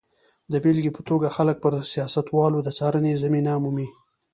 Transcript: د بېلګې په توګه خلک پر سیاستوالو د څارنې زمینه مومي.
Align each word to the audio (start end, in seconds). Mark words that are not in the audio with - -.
د 0.51 0.53
بېلګې 0.63 0.91
په 0.97 1.01
توګه 1.09 1.27
خلک 1.37 1.57
پر 1.63 1.73
سیاستوالو 1.93 2.59
د 2.63 2.69
څارنې 2.77 3.13
زمینه 3.23 3.51
مومي. 3.63 3.87